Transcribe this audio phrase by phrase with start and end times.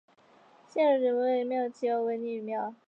[0.67, 2.73] 县里的人为庙题额为烈女庙。